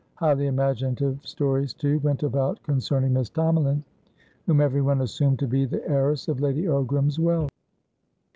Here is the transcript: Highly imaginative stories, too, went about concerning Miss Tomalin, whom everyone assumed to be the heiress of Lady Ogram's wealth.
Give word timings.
Highly 0.15 0.47
imaginative 0.47 1.19
stories, 1.23 1.75
too, 1.75 1.99
went 1.99 2.23
about 2.23 2.63
concerning 2.63 3.13
Miss 3.13 3.29
Tomalin, 3.29 3.83
whom 4.47 4.59
everyone 4.59 5.01
assumed 5.01 5.37
to 5.37 5.47
be 5.47 5.63
the 5.65 5.87
heiress 5.87 6.27
of 6.27 6.41
Lady 6.41 6.63
Ogram's 6.63 7.19
wealth. 7.19 7.51